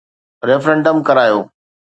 Referendum 0.47 0.97
ڪرايو. 1.07 1.39